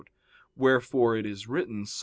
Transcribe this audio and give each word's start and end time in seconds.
Wherefore 0.55 1.15
it 1.15 1.27
is 1.27 1.47
written 1.47 1.83
(Ps. 1.83 1.99